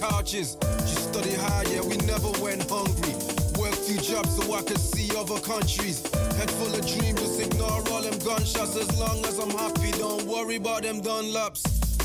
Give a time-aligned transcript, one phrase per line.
[0.00, 0.56] couches.
[0.86, 3.14] She studied hard, yeah, we never went hungry.
[3.60, 6.00] Worked two jobs so I could see other countries.
[6.38, 8.76] Head full of dreams, just ignore all them gunshots.
[8.76, 11.62] As long as I'm happy, don't worry about them Dunlops.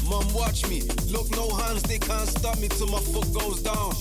[0.09, 0.81] Mom, watch me.
[1.09, 3.93] Look, no hands, they can't stop me till my foot goes down.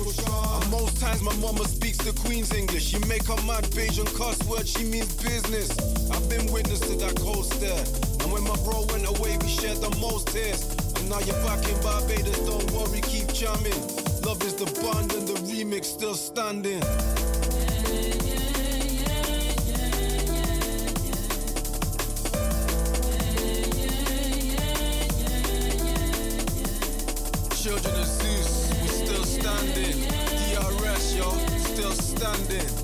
[0.00, 2.84] And most times my mama speaks the Queen's English.
[2.84, 5.76] She make her mad Bajan cuss word, she means business.
[6.10, 7.84] I've been witness to that cold stare.
[8.22, 10.79] And when my bro went away, we shared the most tears.
[11.08, 13.72] Now you're back in Barbados, don't worry, keep jamming.
[14.24, 16.80] Love is the bond and the remix still standing.
[27.56, 30.00] Children of Zeus, we still standing.
[30.50, 32.79] DRS, yo, still standing.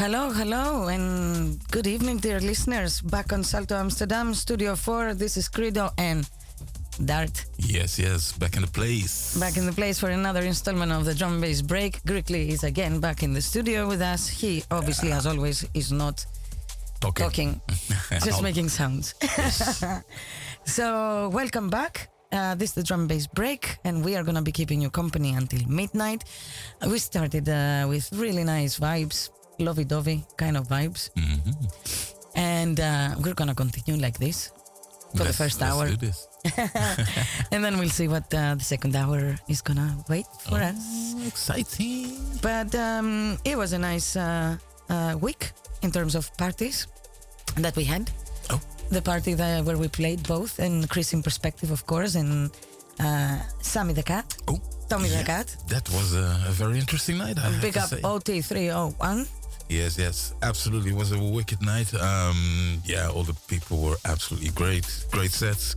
[0.00, 3.02] Hello, hello, and good evening, dear listeners.
[3.02, 5.12] Back on Salto Amsterdam, Studio 4.
[5.12, 6.26] This is Credo and
[7.04, 7.44] Dart.
[7.58, 9.36] Yes, yes, back in the place.
[9.38, 12.02] Back in the place for another installment of the drum bass break.
[12.04, 14.26] Grickley is again back in the studio with us.
[14.26, 16.24] He obviously, as always, is not
[17.02, 17.60] talking, talking
[18.24, 19.14] just making sounds.
[20.64, 22.08] so, welcome back.
[22.32, 25.34] Uh, this is the drum bass break, and we are gonna be keeping you company
[25.34, 26.24] until midnight.
[26.80, 29.28] Uh, we started uh, with really nice vibes,
[29.60, 31.54] lovey-dovey kind of vibes, Mhm.
[32.34, 34.50] and uh, we're gonna continue like this
[35.12, 36.26] for the Let's- first let's hour, do this.
[37.52, 40.76] and then we'll see what uh, the second hour is gonna wait for us.
[41.16, 42.16] Oh, exciting.
[42.40, 44.56] But um, it was a nice uh,
[44.88, 45.52] uh, week
[45.82, 46.86] in terms of parties
[47.56, 48.10] that we had.
[48.50, 48.60] Oh.
[48.90, 52.50] The party that, where we played both, and Chris in perspective, of course, and
[52.98, 54.58] uh, Sammy the cat, Oh,
[54.88, 55.46] Tommy the cat.
[55.68, 57.38] That was a, a very interesting night.
[57.38, 58.00] I have Big up say.
[58.02, 59.28] OT301.
[59.70, 60.90] Yes, yes, absolutely.
[60.90, 61.94] It was a wicked night.
[61.94, 64.84] Um, yeah, all the people were absolutely great.
[65.12, 65.76] Great sets.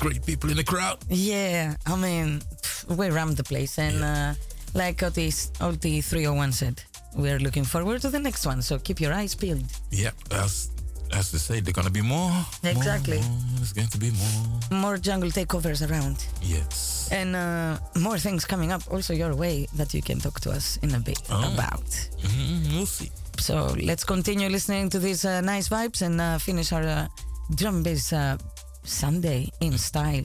[0.00, 0.98] Great people in the crowd.
[1.10, 2.40] Yeah, I mean,
[2.88, 4.34] we rammed the place, and uh,
[4.72, 6.82] like OT, OT301 said,
[7.16, 8.62] we're looking forward to the next one.
[8.62, 9.64] So keep your eyes peeled.
[9.90, 10.70] Yeah, as
[11.14, 12.30] as they say, they're gonna be more.
[12.30, 13.18] more, Exactly.
[13.20, 13.38] more.
[13.56, 14.80] There's going to be more.
[14.80, 16.16] More jungle takeovers around.
[16.42, 17.08] Yes.
[17.12, 20.78] And uh, more things coming up also your way that you can talk to us
[20.82, 21.52] in a bit Oh.
[21.54, 21.84] about.
[22.22, 23.10] Mhm, we'll see.
[23.38, 27.06] So let's continue listening to these uh, nice vibes and uh, finish our uh,
[27.54, 28.36] drum bass uh,
[28.84, 30.24] Sunday in style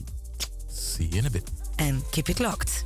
[0.68, 1.50] See you in a bit.
[1.78, 2.84] and keep it locked.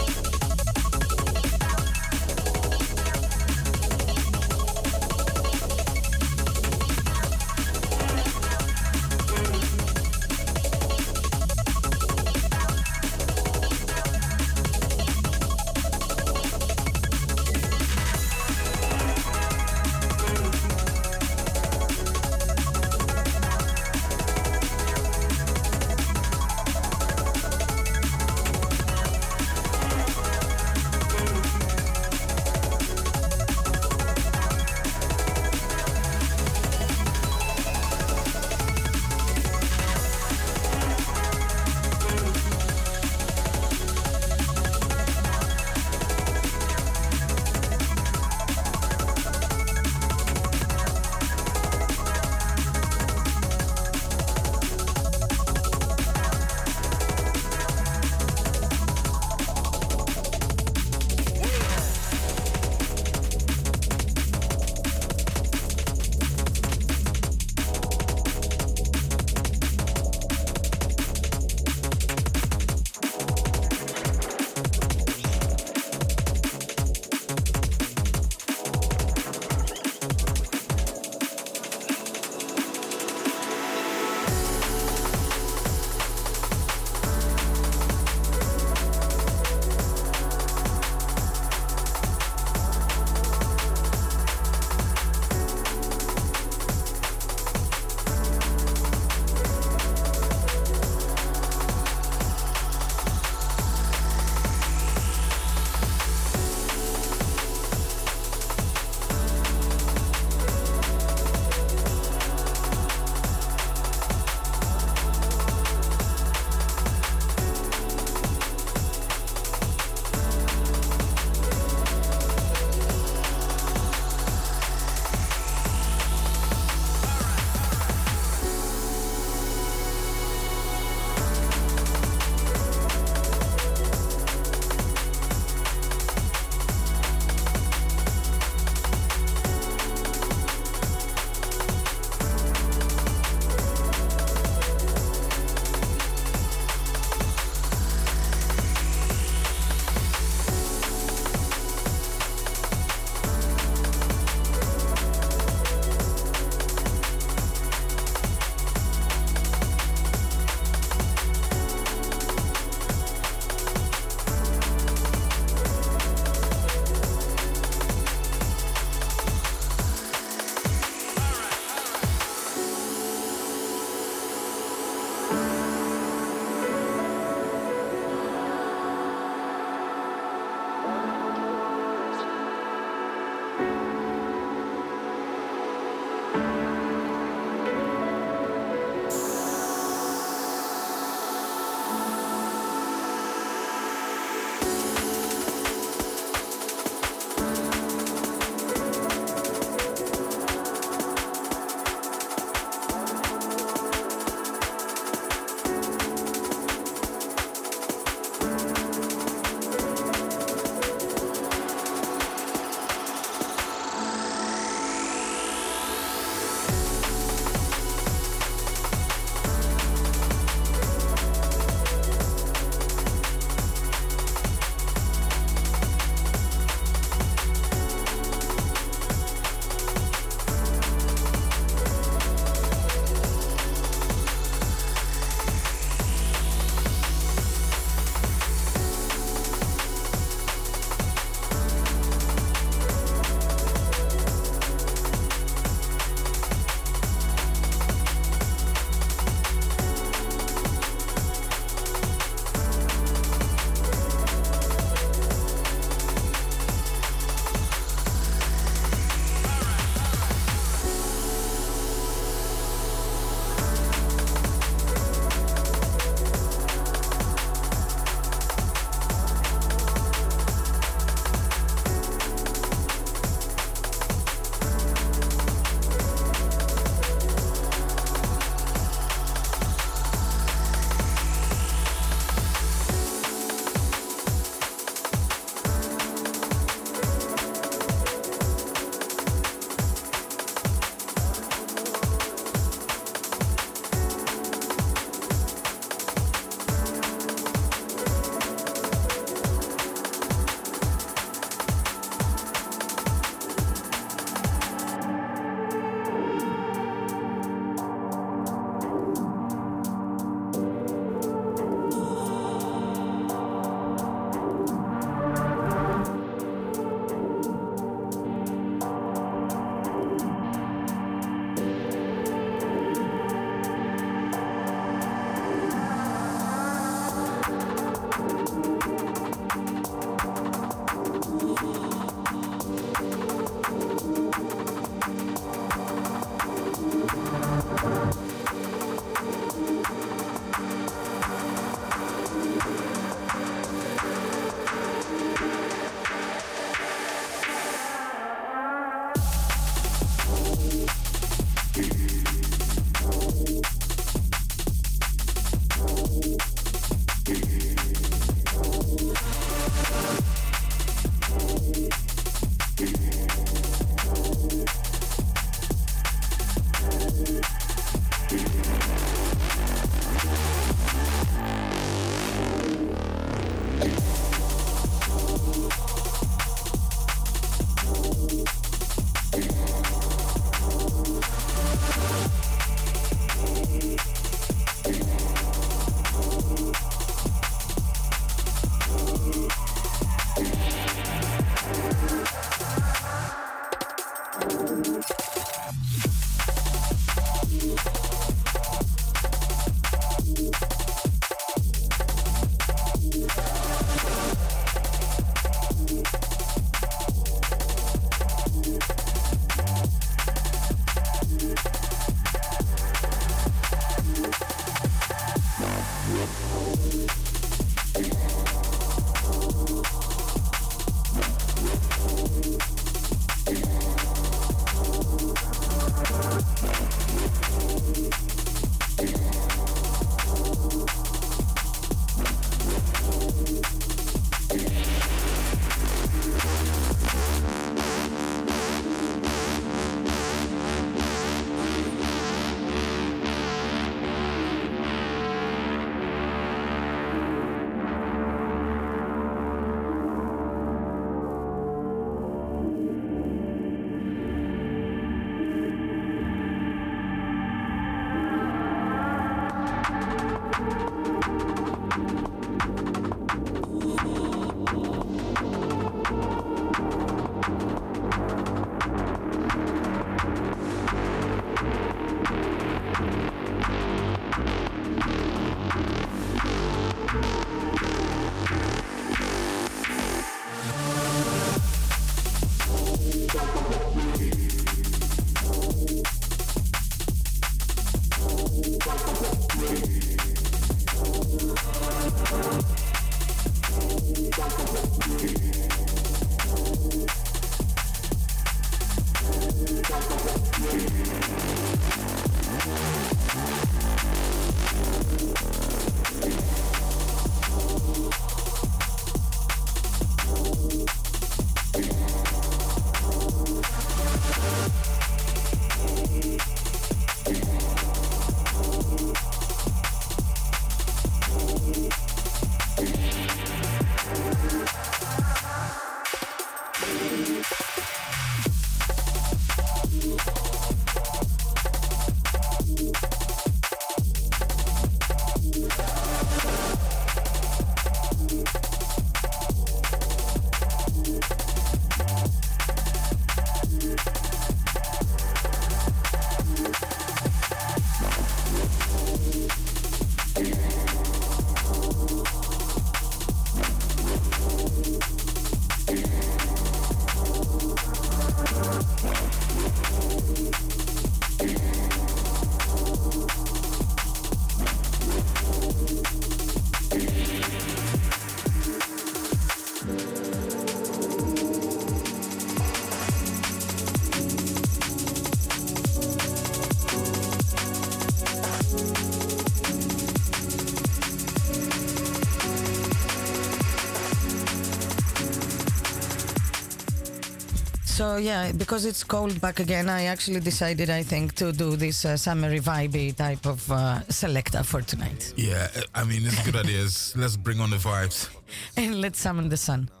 [588.00, 592.06] So yeah, because it's cold back again, I actually decided, I think, to do this
[592.06, 595.34] uh, summery vibey type of uh, selector for tonight.
[595.36, 596.80] Yeah, I mean, it's a good idea.
[597.14, 598.30] Let's bring on the vibes.
[598.78, 599.90] And let's summon the sun.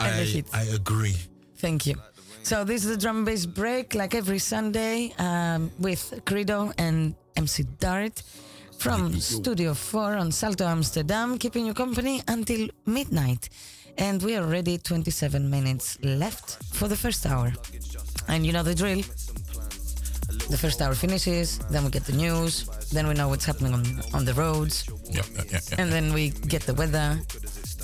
[0.00, 0.42] I.
[0.52, 1.14] I agree.
[1.58, 1.94] Thank you.
[2.42, 7.14] So this is the drum and bass break, like every Sunday, um, with Credo and
[7.36, 8.20] MC Dart
[8.78, 13.48] from Studio 4 on Salto Amsterdam, keeping you company until midnight.
[13.98, 17.52] And we are already 27 minutes left for the first hour.
[18.28, 19.02] And you know the drill.
[20.50, 23.84] The first hour finishes, then we get the news, then we know what's happening on,
[24.14, 24.88] on the roads,
[25.78, 27.18] and then we get the weather,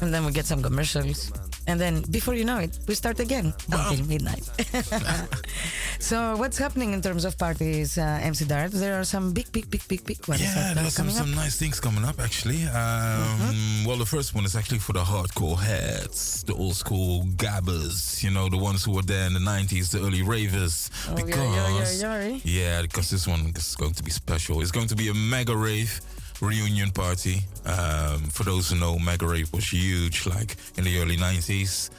[0.00, 1.30] and then we get some commercials.
[1.66, 4.44] And then before you know it, we start again until midnight.
[5.98, 8.72] so what's happening in terms of parties, uh, MC Dart?
[8.72, 11.14] There are some big, big, big, big, big ones Yeah, there's some, up.
[11.14, 12.64] some nice things coming up actually.
[12.66, 18.22] Um, Well, the first one is actually for the hardcore heads, the old school gabbers,
[18.22, 20.90] you know, the ones who were there in the 90s, the early ravers.
[21.08, 22.38] Oh, yeah, because, yeah, yeah, yeah.
[22.44, 24.60] yeah, because this one is going to be special.
[24.60, 26.00] It's going to be a mega rave
[26.40, 27.42] reunion party.
[27.66, 31.90] Um, for those who know, mega rave was huge, like in the early 90s.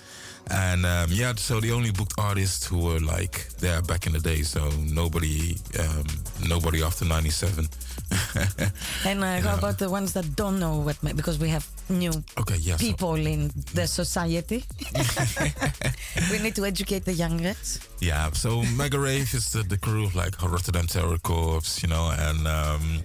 [0.51, 4.19] And um, yeah, so the only booked artists who were like there back in the
[4.19, 4.43] day.
[4.43, 6.05] So nobody, um,
[6.47, 7.67] nobody after '97.
[9.05, 12.57] And uh, how about the ones that don't know what, because we have new okay,
[12.57, 12.77] yeah.
[12.77, 14.63] so- people in the society.
[16.31, 17.87] we need to educate the youngest.
[17.99, 22.47] Yeah, so Mega Rave is the, the crew like Rotterdam Terror Corps, you know, and
[22.47, 23.03] um,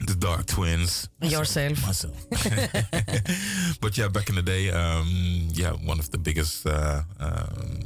[0.00, 1.08] the Dark Twins.
[1.22, 1.86] Yourself.
[1.86, 2.26] Myself.
[3.80, 7.78] but yeah, back in the day, um, yeah, one of the biggest uh, um,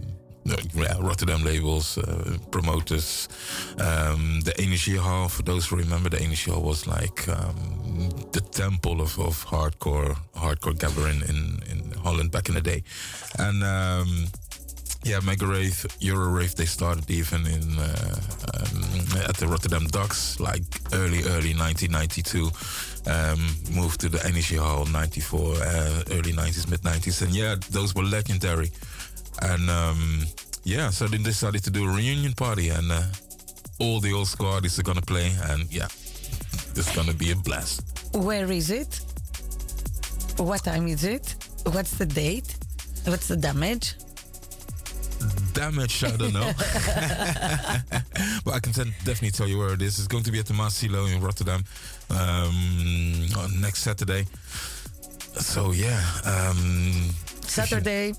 [0.50, 3.28] uh, yeah, Rotterdam labels, uh, promoters.
[3.78, 8.40] Um, the Energy Hall, for those who remember, the Energy Hall was like um, the
[8.40, 12.82] temple of, of hardcore, hardcore gathering in, in Holland back in the day.
[13.38, 14.26] And um,
[15.08, 18.20] yeah, Mega Rave, Euro Rave, they started even in uh,
[18.54, 22.50] um, at the Rotterdam Docks, like early, early 1992.
[23.10, 23.40] Um,
[23.74, 28.02] moved to the Energy Hall 94, uh, early 90s, mid 90s, and yeah, those were
[28.02, 28.70] legendary.
[29.40, 30.24] And um,
[30.64, 33.02] yeah, so they decided to do a reunion party, and uh,
[33.78, 35.88] all the old artists are gonna play, and yeah,
[36.76, 38.10] it's gonna be a blast.
[38.14, 39.00] Where is it?
[40.36, 41.34] What time is it?
[41.64, 42.56] What's the date?
[43.06, 43.94] What's the damage?
[45.52, 46.52] Damage, I don't know.
[48.44, 49.98] but I can tell, definitely tell you where it is.
[49.98, 51.64] It's going to be at the Maassilo in Rotterdam
[52.10, 54.26] um, on next Saturday.
[55.34, 57.10] So yeah, um,
[57.42, 58.12] Saturday,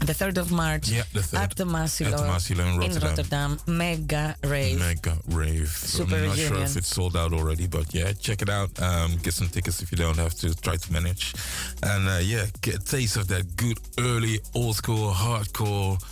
[0.00, 2.98] the 3rd of March, yeah, the third at the Maassilo, at the Maassilo in in
[3.00, 3.02] Rotterdam.
[3.08, 3.58] Rotterdam.
[3.66, 4.78] Mega rave.
[4.78, 5.68] Mega rave.
[5.68, 8.70] Super I'm not sure if it's sold out already, but yeah, check it out.
[8.82, 10.54] Um, get some tickets if you don't have to.
[10.60, 11.34] Try to manage,
[11.82, 16.02] and uh, yeah, get a taste of that good early old school hardcore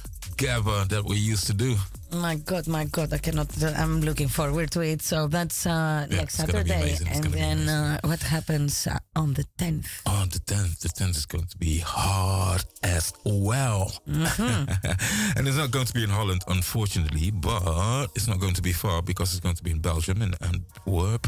[0.41, 1.77] gabba that we used to do.
[2.13, 3.49] My God, my God, I cannot.
[3.63, 5.03] I'm looking forward to it.
[5.03, 7.17] So that's uh, Yeah, next it's gonna be Saturday.
[7.17, 9.87] And then uh, what happens uh, on the 10th?
[10.07, 13.93] On the 10th, the 10th is going to be hard as well.
[14.07, 18.73] and it's not going to be in Holland, unfortunately, but it's not going to be
[18.73, 21.27] far because it's going to be in Belgium, and Antwerp.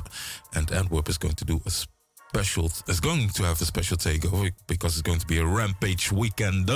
[0.55, 4.51] And Antwerp is going to do a special, it's going to have a special takeover
[4.67, 6.71] because it's going to be a Rampage weekend.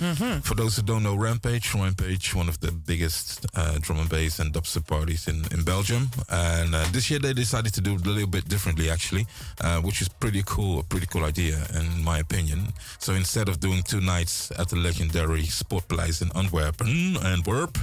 [0.00, 4.38] For those who don't know Rampage, Rampage, one of the biggest uh, drum and bass
[4.38, 6.08] and dubstep parties in, in Belgium.
[6.30, 9.26] And uh, this year they decided to do it a little bit differently, actually,
[9.60, 12.72] uh, which is pretty cool, a pretty cool idea, in my opinion.
[12.98, 16.80] So instead of doing two nights at the legendary Sportpaleis in Antwerp,
[17.22, 17.76] Antwerp,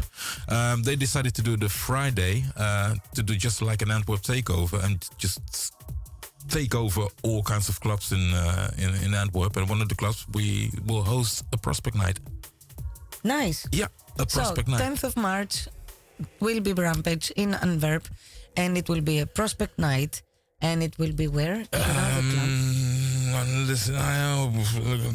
[0.49, 4.83] um, they decided to do the Friday uh, to do just like an Antwerp takeover
[4.83, 5.76] and just
[6.47, 9.57] take over all kinds of clubs in, uh, in in Antwerp.
[9.57, 12.19] And one of the clubs we will host a prospect night.
[13.23, 13.67] Nice.
[13.71, 13.87] Yeah,
[14.19, 14.81] a So, prospect night.
[14.81, 15.67] 10th of March
[16.39, 18.07] will be Rampage in Antwerp,
[18.55, 20.21] and it will be a prospect night.
[20.59, 21.59] And it will be where?
[21.61, 21.67] In
[23.37, 24.49] Um, listen, I,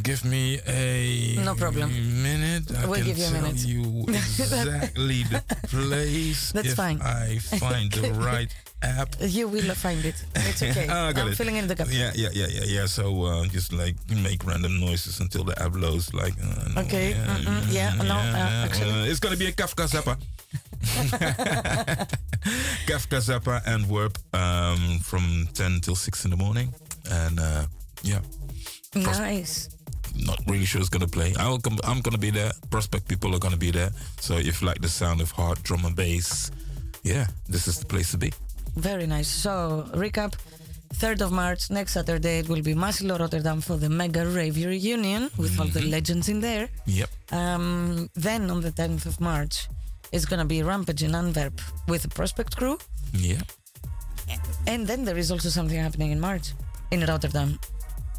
[0.02, 1.90] give me a No problem.
[2.22, 2.70] minute.
[2.76, 3.64] I We'll can give you a minute.
[3.66, 6.52] you exactly the place.
[6.56, 7.00] That's fine.
[7.02, 8.48] I find the right
[8.82, 9.16] app.
[9.20, 10.14] You will find it.
[10.36, 10.86] It's okay.
[10.88, 11.36] Ah, I got I'm it.
[11.36, 11.88] filling in the gap.
[11.90, 12.86] Yeah, yeah, yeah, yeah, yeah.
[12.86, 16.12] So uh, just like make random noises until the app loads.
[16.14, 20.16] Like, uh, no, Okay, mm-mm, yeah, no, uh, actually- it's gonna be a Kavka Zappa.
[22.86, 26.72] Kavka Zappa Antwerp um, from 10 till 6 in the morning.
[27.10, 27.66] And uh,
[28.02, 28.20] yeah,
[28.94, 29.68] Nice.
[30.14, 31.34] not really sure who's gonna play.
[31.38, 32.52] I'll come, I'm gonna be there.
[32.70, 33.90] Prospect people are gonna be there.
[34.20, 36.50] So if you like the sound of hard drum and bass,
[37.02, 38.32] yeah, this is the place to be.
[38.76, 39.28] Very nice.
[39.28, 40.34] So, recap
[40.94, 45.30] 3rd of March, next Saturday, it will be Maassilo Rotterdam for the Mega Rave reunion
[45.36, 45.78] with all Mm-hmm.
[45.80, 46.68] the legends in there.
[46.86, 47.08] Yep.
[47.32, 49.68] Um, then on the 10th of March,
[50.12, 52.78] it's going to be Rampage in Antwerp with the Prospect crew.
[53.12, 53.40] Yeah.
[54.66, 56.52] And then there is also something happening in March
[56.90, 57.58] in Rotterdam.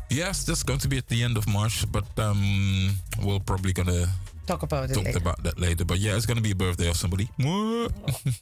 [0.09, 2.91] Yes, that's going to be at the end of March, but um,
[3.23, 4.07] we're probably gonna
[4.45, 5.19] Talk about it talk later.
[5.19, 5.85] about that later.
[5.85, 7.29] But yeah, it's gonna be a birthday of somebody.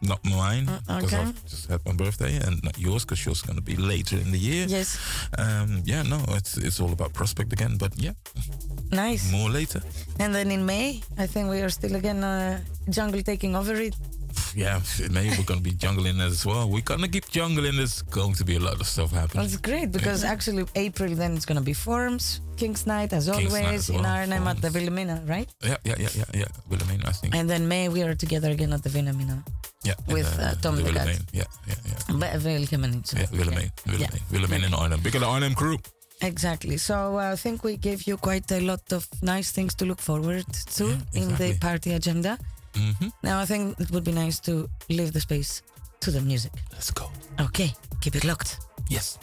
[0.01, 1.17] not mine, because okay.
[1.17, 4.31] I've just had my birthday, and not yours, because yours is gonna be later in
[4.31, 4.65] the year.
[4.67, 4.97] Yes.
[5.37, 7.77] Um, yeah, no, it's it's all about prospect again.
[7.77, 8.13] But yeah,
[8.91, 9.31] Nice.
[9.31, 9.81] more later.
[10.19, 13.95] And then in May, I think we are still again uh, jungle taking over it.
[14.55, 14.79] Yeah,
[15.11, 16.69] maybe we're gonna be jungling as well.
[16.69, 17.77] We're gonna keep jungling.
[17.77, 19.43] There's going to be a lot of stuff happening.
[19.43, 23.53] That's great because actually April then it's gonna be Forms, King's Night as King's always
[23.53, 24.69] Night as in well, Arnhem at the.
[24.69, 25.49] Willemeen, right?
[25.63, 26.45] Yeah, yeah, yeah, yeah, yeah.
[26.69, 27.35] Willemeen, I think.
[27.35, 29.43] And then May we are together again at the Willemeen.
[29.83, 30.83] yeah, in, with, uh, Tom the.
[31.33, 32.19] Yeah, yeah, yeah.
[32.21, 33.01] But Willemeen.
[33.13, 34.07] Yeah, Willemeen, Yeah.
[34.31, 34.99] Willemeen in Arnhem.
[35.01, 35.77] Big of the Arnhem crew.
[36.21, 36.77] Exactly.
[36.77, 39.99] So uh, I think we gave you quite a lot of nice things to look
[39.99, 40.45] forward
[40.77, 42.37] to Yeah, in the party agenda.
[42.75, 45.61] Hmm Now I think it would be nice to leave the space
[45.99, 46.51] to the music.
[46.71, 47.09] Let's go.
[47.39, 48.59] Okay, keep it locked.
[48.89, 49.17] Yes.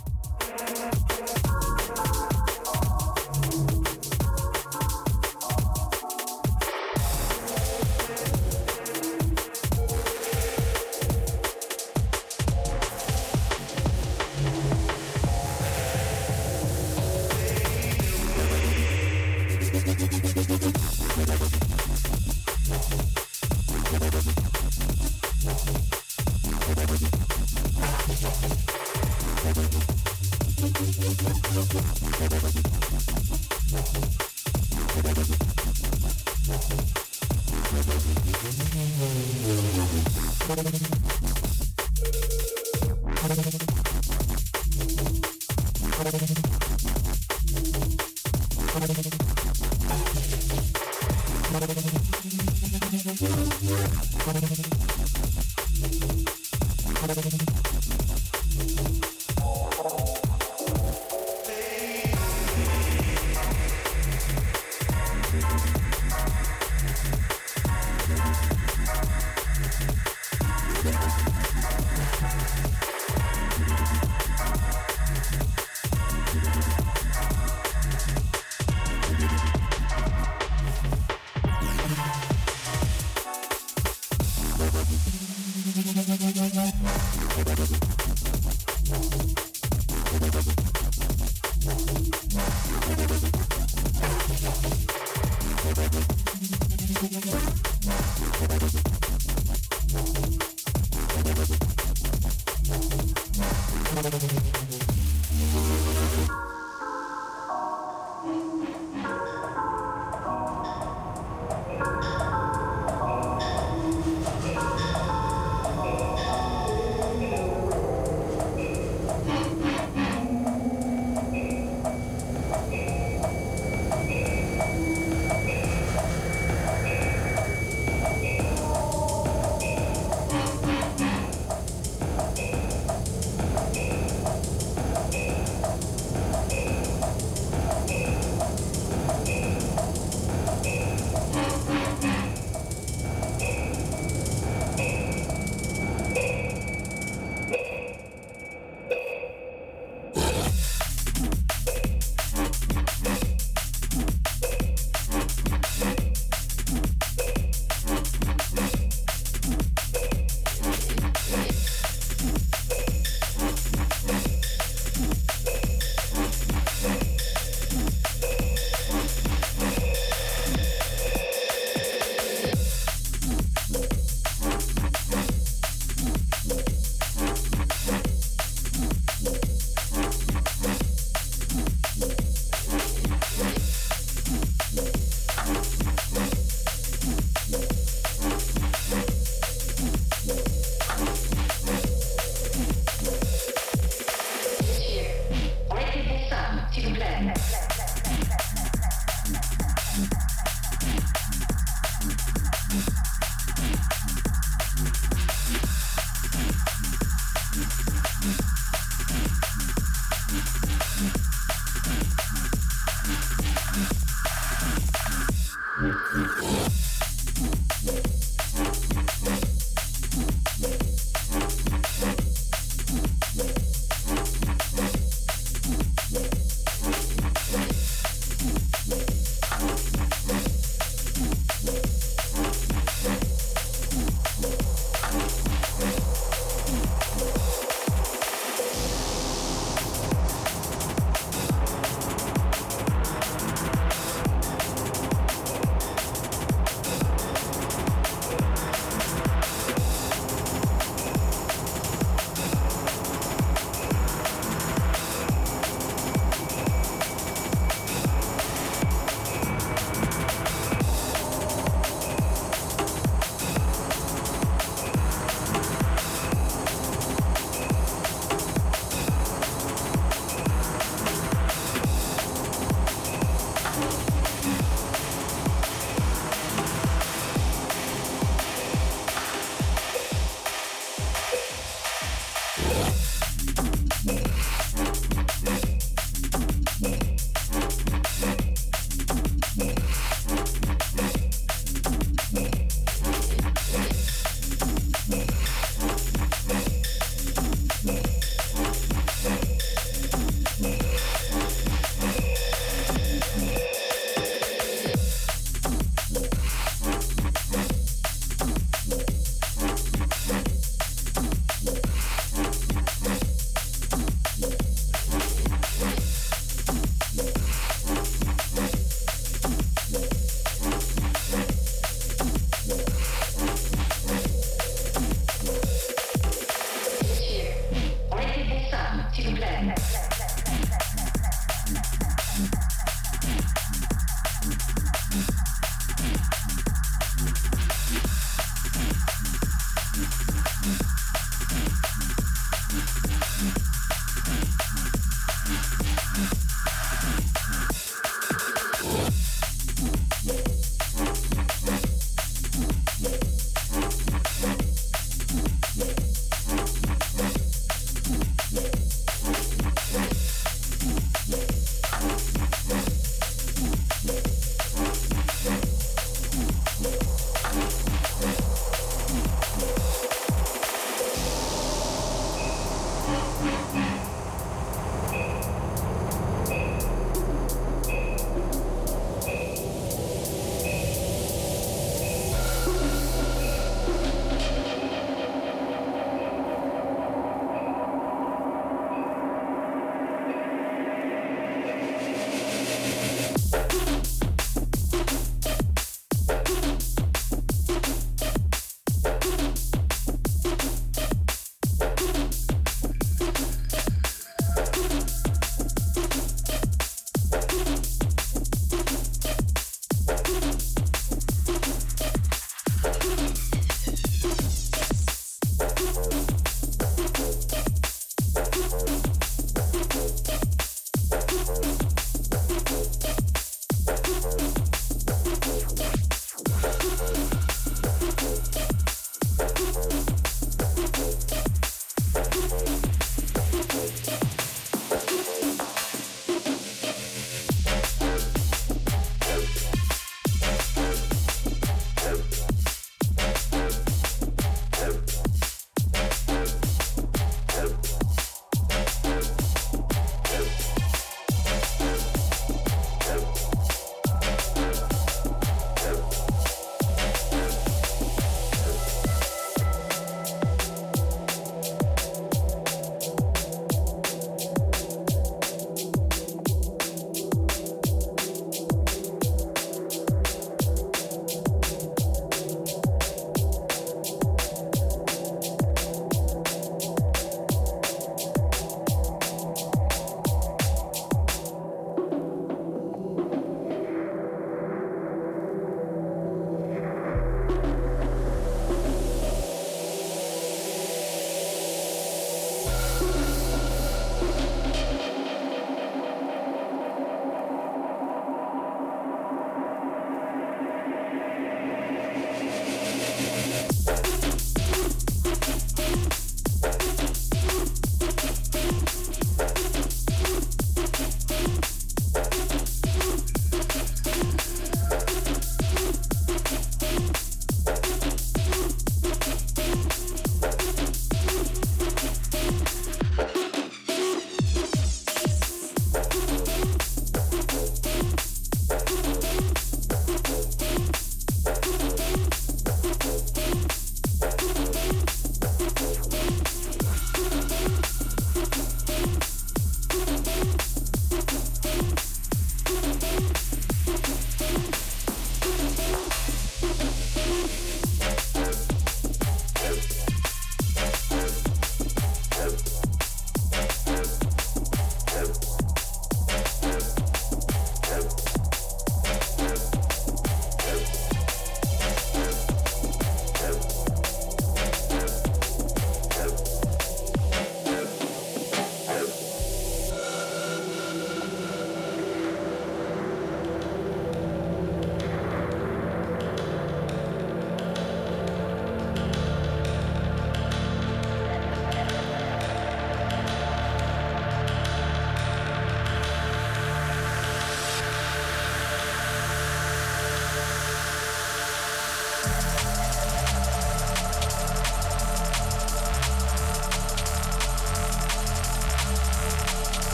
[57.20, 57.77] Yeah.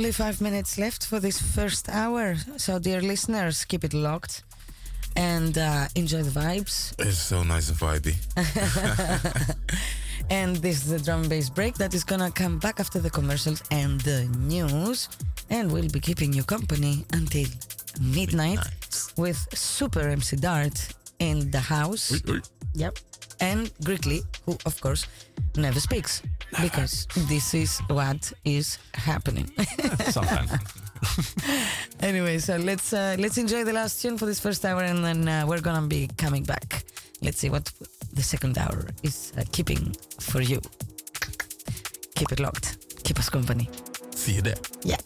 [0.00, 2.34] Only five minutes left for this first hour.
[2.56, 4.44] So, dear listeners, keep it locked
[5.14, 6.94] and uh, enjoy the vibes.
[6.98, 8.16] It's so nice and vibey.
[10.30, 13.10] And this is the drum and bass break that is gonna come back after the
[13.10, 15.08] commercials and the news.
[15.50, 17.48] And we'll be keeping you company until
[18.00, 18.64] midnight
[19.18, 20.78] with Super MC Dart
[21.18, 22.22] in the house.
[22.74, 22.98] Yep.
[23.40, 25.06] And Grickly, who of course
[25.56, 26.22] never speaks
[26.62, 29.50] because this is what is happening.
[30.10, 30.52] Sometimes.
[32.00, 35.28] anyway, so let's uh, let's enjoy the last tune for this first hour, and then
[35.28, 36.84] uh, we're gonna be coming back.
[37.22, 37.72] Let's see what
[38.12, 40.60] the second hour is uh, keeping for you.
[42.14, 42.76] Keep it locked.
[43.04, 43.68] Keep us company.
[44.14, 44.60] See you there.
[44.82, 44.98] Yeah.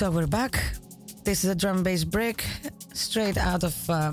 [0.00, 0.58] So we're back.
[1.24, 2.42] This is a drum bass break
[2.94, 4.12] straight out of uh,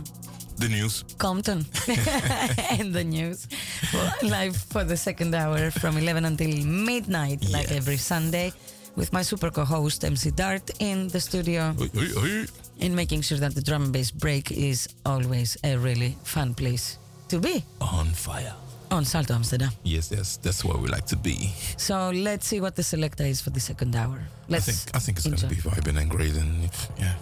[0.57, 1.05] The news.
[1.17, 1.59] Compton
[2.77, 3.47] and the news.
[3.93, 8.51] Well, live for the second hour from 11 until midnight, like every Sunday,
[8.97, 11.87] with my super co host MC Dart in the studio, hoi,
[12.19, 12.45] hoi.
[12.79, 16.97] in making sure that the drum and bass break is always a really fun place
[17.29, 18.66] to be On fire.
[18.89, 19.69] Oh, on Salto Amsterdam.
[19.83, 21.51] Yes, yes, that's where we like to be.
[21.77, 24.19] So let's see what the selector is for the second hour.
[24.47, 27.15] Let's I think I think it's going to be vibing and great, and yeah,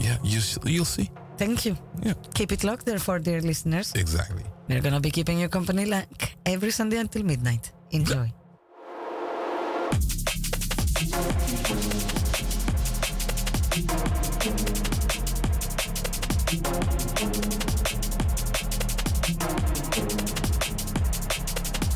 [0.00, 1.08] yeah, you you'll see.
[1.36, 1.76] Thank you.
[2.02, 3.92] Yeah, Keep it locked, therefore, dear listeners.
[3.94, 4.42] exactly.
[4.68, 7.70] We're gonna be keeping you company like every Sunday until midnight.
[7.92, 8.32] Enjoy.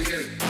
[0.00, 0.47] again.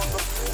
[0.00, 0.50] Motherfucker.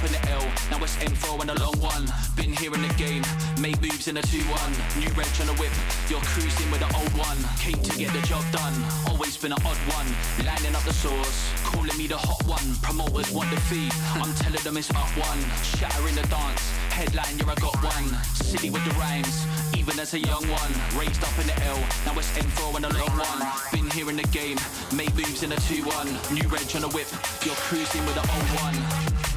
[0.00, 0.40] In the L.
[0.70, 2.08] Now it's M4 and a long one.
[2.34, 3.20] Been here in the game,
[3.60, 4.40] made moves in a 2-1.
[4.96, 5.68] New reg on a whip,
[6.08, 7.36] you're cruising with the old one.
[7.60, 8.72] Came to get the job done,
[9.06, 10.08] always been an odd one.
[10.40, 12.64] Lining up the source, calling me the hot one.
[12.80, 15.40] Promoters want the fee, I'm telling them it's up one.
[15.60, 16.64] Shattering the dance,
[16.96, 18.08] headline, you're I got one.
[18.40, 19.44] City with the rhymes,
[19.80, 20.72] even as a young one.
[20.98, 23.40] Raised up in the L, now it's M4 and a long one.
[23.72, 24.58] Been here in the game,
[24.94, 26.34] made moves in a 2-1.
[26.34, 27.08] New reg on a whip,
[27.44, 29.29] you're cruising with the old one.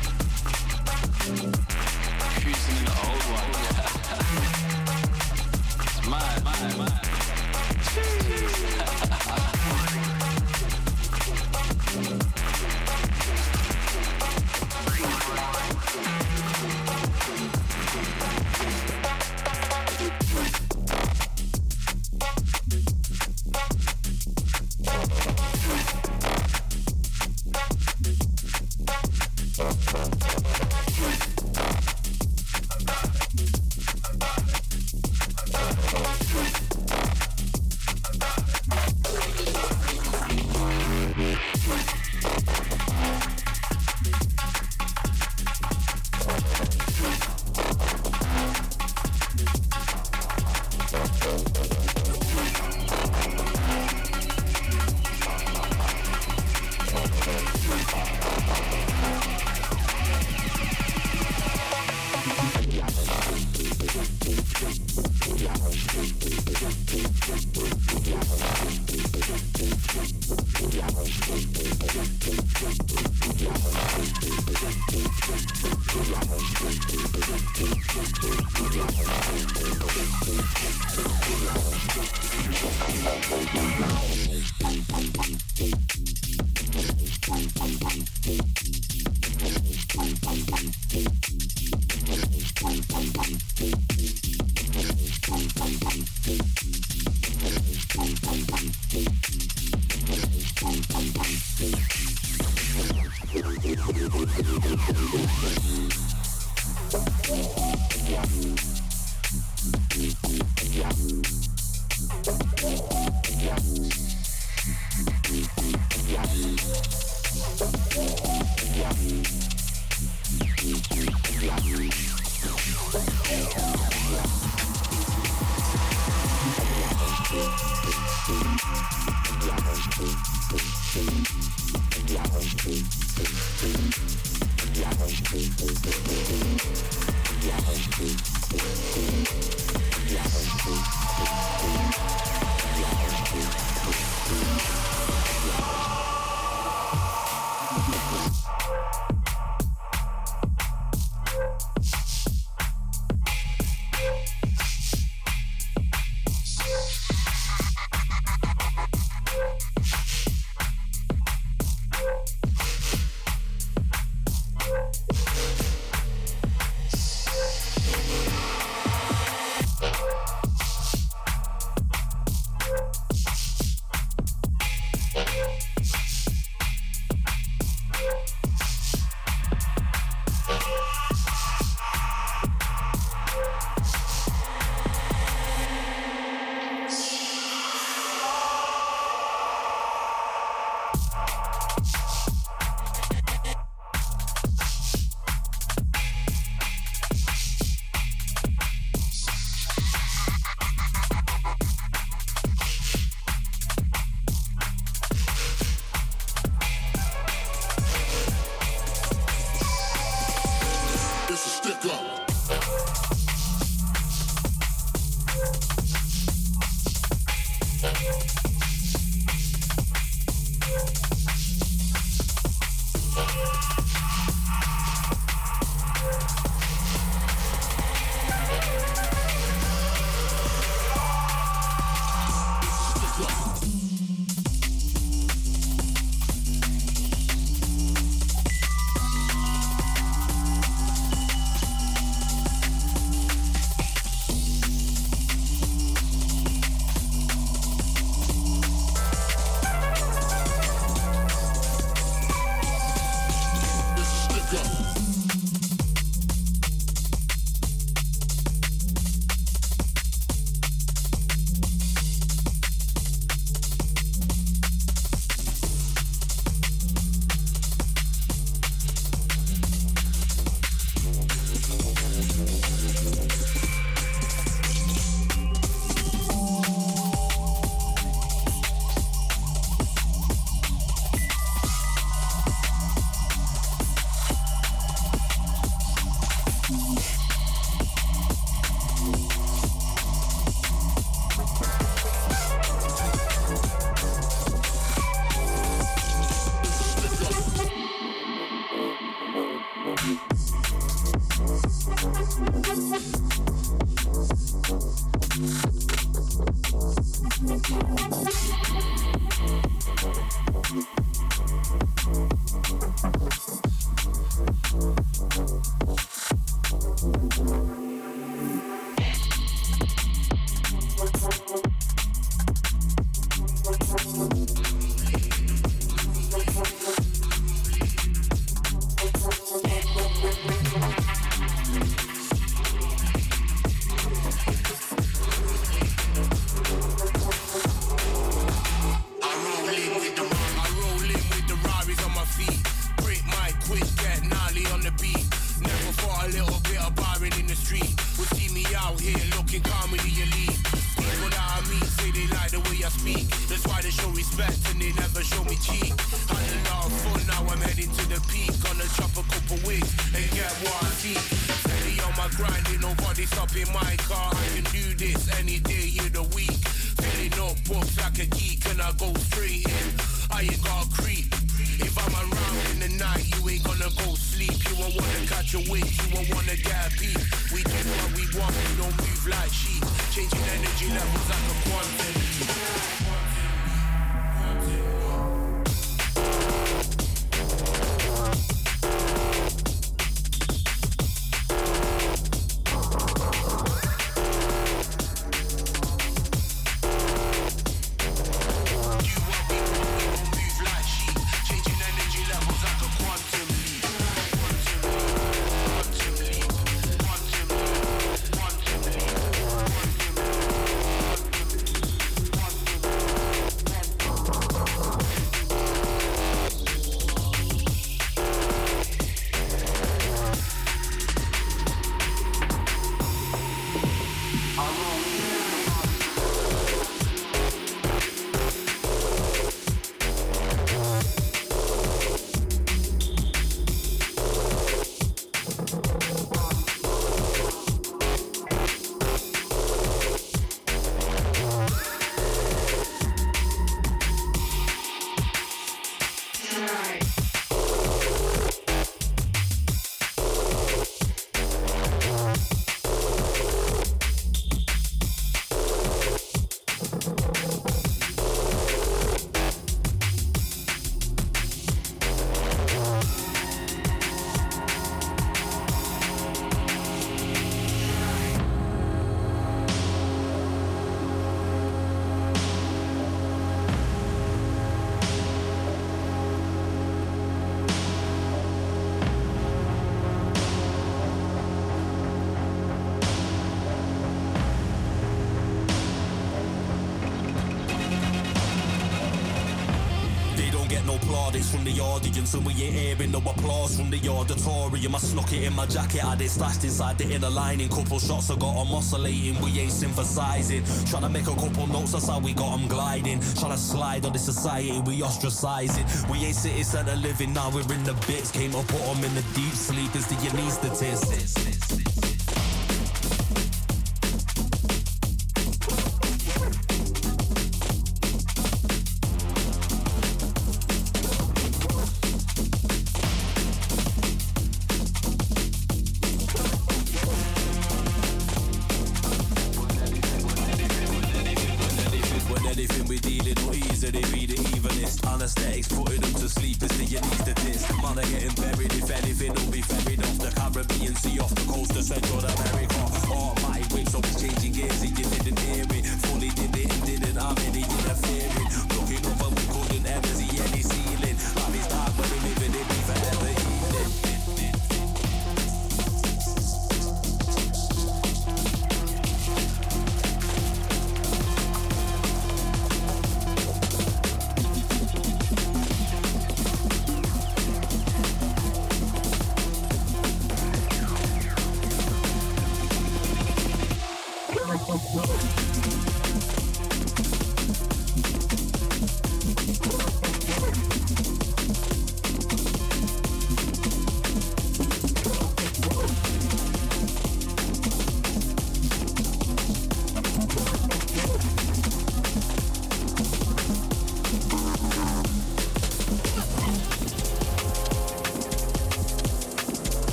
[492.03, 494.95] Audience and we ain't hearing no applause from the auditorium.
[494.95, 497.69] I snuck it in my jacket, had it stashed inside the inner lining.
[497.69, 500.63] Couple shots I got them oscillating, we ain't synthesizing.
[500.85, 503.19] Trying to make a couple notes, that's how we got them gliding.
[503.39, 505.85] Trying to slide on the society, we ostracizing.
[506.11, 508.31] We ain't city center living, now we're in the bits.
[508.31, 511.42] Came up, put them in the deep sleep, is the anaesthetist.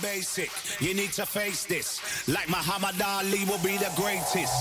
[0.00, 0.50] Basic.
[0.80, 2.00] You need to face this.
[2.28, 4.52] Like Muhammad Ali will be the greatest.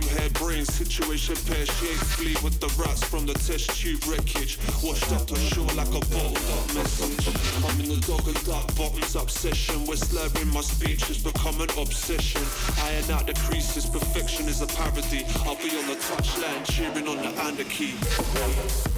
[0.00, 2.04] Whole hair, brain, situation pear shaped.
[2.16, 4.58] Flee with the rats from the test tube wreckage.
[4.82, 7.28] Washed up to shore like a bottled up message.
[7.64, 9.86] I'm in the dog and duck bottoms up session.
[9.86, 12.42] Where slurring my speech has become an obsession.
[12.84, 15.24] Iron out the creases, perfection is a parody.
[15.44, 18.93] I'll be on the touchline, cheering on the anarchy.